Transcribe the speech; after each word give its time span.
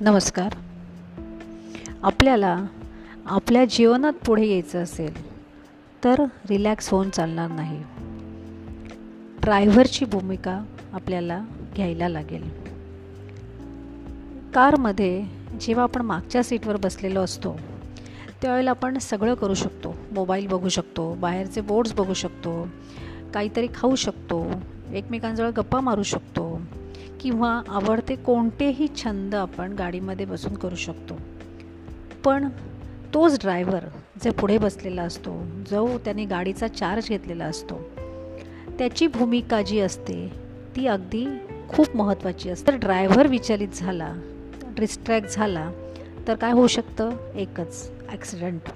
नमस्कार. 0.00 0.54
आपल्याला 2.02 2.64
आपल्या 3.26 3.64
जीवनात 3.64 4.12
पुढे 4.26 4.46
यायचं 4.46 4.82
असेल 4.82 5.40
तर 6.04 6.24
रिलॅक्स 6.50 6.88
होऊन 6.88 7.10
चालणार 7.10 7.50
नाही. 7.50 7.82
ड्रायव्हरची 9.40 10.04
भूमिका 10.04 10.64
आपल्याला 10.92 11.44
घ्यायला 11.76 12.08
लागेल. 12.08 12.50
कारमध्ये 14.54 15.24
जेव्हा 15.60 15.84
आपण 15.84 16.02
मागच्या 16.02 16.42
सीटवर 16.42 16.76
बसलेलो 16.76 17.20
असतो 17.20 17.60
त्यावेळेला 18.42 18.70
आपण 18.70 18.98
सगळं 18.98 19.34
करू 19.34 19.54
शकतो. 19.54 19.94
मोबाईल 20.12 20.46
बघू 20.46 20.68
शकतो 20.68 21.14
बाहेरचे 21.14 21.60
बोर्ड्स 21.60 21.92
बघू 21.92 22.14
शकतो 22.14 22.68
काहीतरी 23.34 23.68
खाऊ 23.74 23.94
शकतो 23.94 24.46
एकमेकांजवळ 24.92 25.50
गप्पा 25.50 25.80
मारू 25.80 26.02
शकतो. 26.02 26.47
किंवा 27.20 27.62
आवडते 27.68 28.16
कोणतेही 28.16 28.86
छंद 28.96 29.34
आपण 29.34 29.72
गाडीमध्ये 29.72 30.26
बसून 30.26 30.54
करू 30.54 30.74
शकतो. 30.74 31.16
पण 32.24 32.48
तोच 33.14 33.38
ड्रायव्हर 33.40 33.84
जे 34.24 34.30
पुढे 34.30 34.58
बसलेला 34.58 35.02
असतो 35.02 35.32
जो 35.70 35.98
त्याने 35.98 36.24
गाडीचा 36.24 36.68
चार्ज 36.68 37.08
घेतलेला 37.08 37.44
असतो 37.44 37.80
त्याची 38.78 39.06
भूमिका 39.06 39.62
जी 39.62 39.80
असते 39.80 40.32
ती 40.76 40.86
अगदी 40.86 41.26
खूप 41.68 41.96
महत्त्वाची 41.96 42.50
असते. 42.50 42.66
तर 42.66 42.76
ड्रायव्हर 42.76 43.26
विचलित 43.26 43.68
झाला 43.74 44.12
डिस्ट्रॅक्ट 44.78 45.28
झाला 45.28 45.70
तर 46.28 46.34
काय 46.34 46.52
होऊ 46.52 46.66
शकतं? 46.66 47.10
एकच 47.34 47.90
ॲक्सिडेंट 48.10 48.68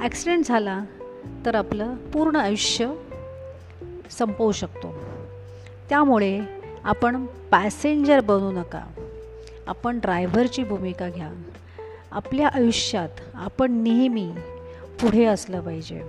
ॲक्सिडेंट 0.00 0.44
झाला 0.46 0.78
तर 1.46 1.54
आपलं 1.54 1.94
पूर्ण 1.94 2.36
आयुष्य 2.36 2.92
संपवू 4.10 4.52
शकतो. 4.52 4.94
त्यामुळे 5.88 6.61
आपण 6.84 7.26
पॅसेंजर 7.50 8.20
बनू 8.20 8.50
नका. 8.50 8.80
आपण 9.66 9.98
ड्रायव्हरची 9.98 10.64
भूमिका 10.64 11.08
घ्या. 11.08 11.30
आपल्या 12.10 12.48
आयुष्यात 12.48 13.08
आपण 13.34 13.72
नेहमी 13.72 14.30
पुढे 15.00 15.24
असलं 15.24 15.60
पाहिजे. 15.60 16.02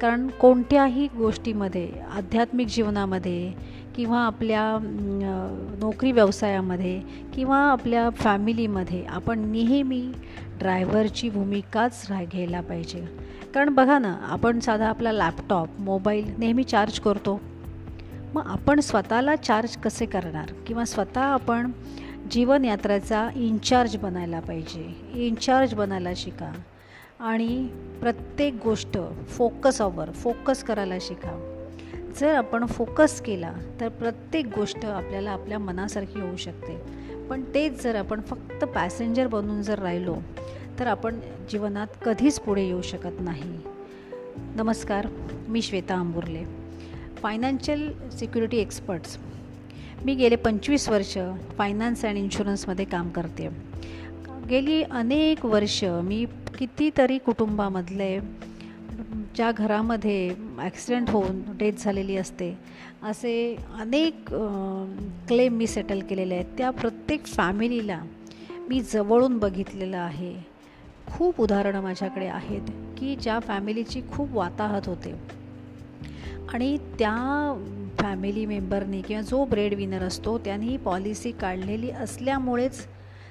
कारण 0.00 0.28
कोणत्याही 0.28 1.08
गोष्टीमध्ये 1.16 1.88
आध्यात्मिक 2.12 2.66
जीवनामध्ये 2.66 3.52
किंवा 3.96 4.18
आपल्या 4.18 4.78
नोकरी 5.80 6.12
व्यवसायामध्ये 6.12 7.00
किंवा 7.34 7.58
आपल्या 7.58 8.10
फॅमिलीमध्ये 8.10 9.04
आपण 9.08 9.38
नेहमी 9.38 10.12
ड्रायव्हरची 10.58 11.30
भूमिकाच 11.30 12.06
राह 12.10 12.24
घ्यायला 12.24 12.60
पाहिजे. 12.60 13.04
कारण 13.54 13.68
बघा 13.68 13.98
ना 13.98 14.16
आपण 14.28 14.60
साधा 14.60 14.88
आपला 14.88 15.12
लॅपटॉप 15.12 15.68
मोबाईल 15.78 16.32
नेहमी 16.38 16.64
चार्ज 16.64 17.00
करतो. 17.00 17.40
मग 18.34 18.42
आपण 18.46 18.80
स्वतःला 18.80 19.36
चार्ज 19.36 19.76
कसे 19.76 20.06
करणार? 20.06 20.52
किंवा 20.66 20.84
स्वतः 20.84 21.20
आपण 21.20 21.72
जीवनयात्राचा 22.30 23.28
इन्चार्ज 23.34 23.96
बनायला 23.96 24.40
पाहिजे. 24.40 25.00
इन्चार्ज 25.14 25.74
बनायला 25.74 26.08
शिका. 26.16 26.52
आणि 27.20 27.68
प्रत्येक 28.00 28.56
गोष्ट 28.64 28.98
फोकसवर 29.28 30.10
फोकस 30.10 30.64
करायला 30.64 30.94
शिका. 31.00 31.64
जर 32.20 32.34
आपण 32.34 32.66
फोकस 32.66 33.20
केला 33.20 33.52
तर 33.80 33.88
प्रत्येक 33.88 34.46
गोष्ट 34.46 34.84
आपल्याला 34.84 35.30
आपल्या 35.30 35.58
मनासारखी 35.58 36.20
होऊ 36.20 36.36
शकते. 36.36 36.76
पण 37.28 37.42
तेच 37.54 37.82
जर 37.82 37.94
आपण 37.94 38.20
फक्त 38.20 38.64
पॅसेंजर 38.64 39.26
बनून 39.26 39.62
जर 39.62 39.78
राहिलो 39.78 40.16
तर 40.78 40.86
आपण 40.86 41.20
जीवनात 41.50 41.86
कधीच 42.04 42.40
पुढे 42.40 42.62
येऊ 42.62 42.82
शकत 42.82 43.20
नाही. 43.20 43.58
नमस्कार 44.36 45.06
मी 45.48 45.62
Shweta 45.62 45.94
Amburle 45.94 46.63
financial 47.24 47.82
security 48.12 48.56
experts 48.58 49.16
मी 50.04 50.14
गेले 50.14 50.36
पंचवीस 50.36 50.88
वर्ष 50.88 51.16
फायनान्स 51.58 52.04
अँड 52.04 52.18
इन्शुरन्समध्ये 52.18 52.84
काम 52.84 53.08
करते. 53.10 53.48
गेली 54.48 54.82
अनेक 54.82 55.44
वर्ष 55.46 55.82
मी 56.04 56.24
कितीतरी 56.58 57.16
कुटुंबामधले 57.26 58.18
ज्या 59.36 59.50
घरामध्ये 59.52 60.34
ॲक्सिडेंट 60.58 61.10
होऊन 61.10 61.40
डेथ 61.58 61.84
झालेली 61.84 62.16
असते 62.16 62.52
असे 63.02 63.34
अनेक 63.80 64.28
क्लेम 65.28 65.56
मी 65.56 65.66
सेटल 65.66 66.00
केलेले 66.08 66.34
आहेत. 66.34 66.56
त्या 66.58 66.70
प्रत्येक 66.70 67.26
फॅमिलीला 67.26 68.00
मी 68.68 68.80
जवळून 68.92 69.38
बघितलेलं 69.38 69.96
आहे. 69.98 70.34
खूप 71.06 71.40
उदाहरणं 71.40 71.82
माझ्याकडे 71.82 72.26
आहेत 72.26 72.68
की 72.98 73.16
ज्या 73.22 73.38
फॅमिलीची 73.46 74.00
खूप 74.12 74.36
वाताहत 74.36 74.88
होते. 74.88 75.14
आणि 76.52 76.78
त्या 76.78 77.54
फॅमिली 77.98 78.46
मेंबरनी 78.46 79.02
किंवा 79.02 79.22
जो 79.22 79.44
ब्रेड 79.44 79.74
विनर 79.74 80.02
असतो 80.02 80.38
त्यांनी 80.38 80.76
पॉलिसी 80.76 81.30
काढलेली 81.30 81.90
असल्यामुळेच 81.90 82.86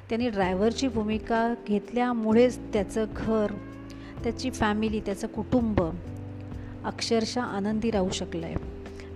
त्यांनी 0.09 0.29
ड्रायव्हरची 0.29 0.87
भूमिका 0.87 1.53
घेतल्यामुळेच 1.67 2.59
त्याचं 2.73 3.05
घर 3.15 3.51
त्याची 4.23 4.49
फॅमिली 4.49 4.99
त्याचं 4.99 5.27
कुटुंब 5.27 5.81
अक्षरशः 6.83 7.41
आनंदी 7.41 7.91
राहू 7.91 8.09
शकलं 8.09 8.45
आहे 8.45 8.55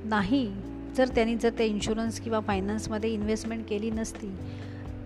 नाही 0.05 0.53
जर 0.97 1.07
त्यांनी 1.07 1.35
जर 1.35 1.49
त्या 1.49 1.65
इन्शुरन्स 1.65 2.19
किंवा 2.19 2.39
फायनान्समध्ये 2.39 3.09
इन्व्हेस्टमेंट 3.09 3.65
केली 3.69 3.91
नसती 3.91 4.35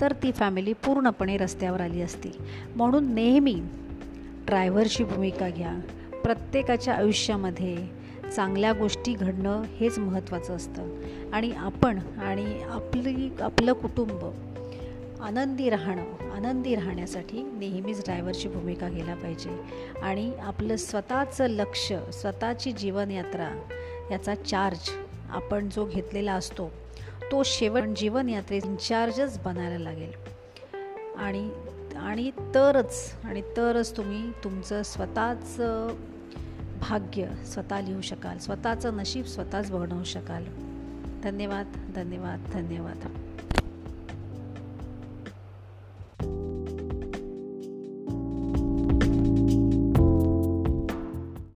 तर 0.01 0.11
ती 0.23 0.31
फॅमिली 0.31 0.73
पूर्णपणे 0.73 1.37
रस्त्यावर 1.37 1.81
आली 1.81 2.01
असती. 2.01 2.29
म्हणून 2.75 3.13
नेहमी 3.13 3.61
ड्रायव्हरची 4.45 5.03
भूमिका 5.03 5.49
घ्या. 5.49 5.79
प्रत्येकाच्या 6.23 6.93
आयुष्यामध्ये 6.93 8.00
चांगल्या 8.35 8.73
गोष्टी 8.73 9.13
घडणं 9.13 9.61
हेच 9.61 9.99
महत्त्वाचं 9.99 10.55
असतं. 10.55 11.01
आणि 11.33 11.51
आपण 11.51 11.99
आणि 12.21 12.61
आपली 12.63 13.31
आपलं 13.41 13.73
कुटुंब 13.73 14.25
आनंदी 15.21 15.69
राहणं 15.69 16.31
आनंदी 16.31 16.75
राहण्यासाठी 16.75 17.41
नेहमीच 17.43 18.03
ड्रायव्हरची 18.03 18.47
भूमिका 18.47 18.89
घ्यायला 18.89 19.15
पाहिजे. 19.15 19.49
आणि 20.01 20.31
आपलं 20.41 20.75
स्वतःचं 20.75 21.47
लक्ष 21.47 21.93
स्वतःची 22.13 22.71
जीवनयात्रा 22.71 23.49
याचा 24.11 24.35
चार्ज 24.35 24.89
आपण 25.29 25.69
जो 25.69 25.85
घेतलेला 25.85 26.33
असतो 26.33 26.71
तो 27.31 27.43
शेवट 27.45 27.83
जीवनयात्रे 27.83 28.57
इन्चार्जच 28.57 29.39
बनायला 29.39 29.77
लागेल. 29.77 30.11
आणि 31.17 31.49
आणि 31.95 32.31
तरच 32.55 33.13
आणि 33.23 33.41
तरच 33.57 33.97
तुम्ही 33.97 34.31
तुमचं 34.43 34.83
स्वतःचं 34.83 35.87
भाग्य 36.91 37.45
स्वतः 37.45 37.79
लिहू 37.79 38.01
शकाल. 38.01 38.37
स्वतःचं 38.37 38.93
नशीब 38.93 39.25
स्वतःच 39.25 39.71
बनवू 39.71 40.03
शकाल. 40.03 40.43
धन्यवाद 41.23 41.91
धन्यवाद 41.95 42.49
धन्यवाद. 42.53 43.30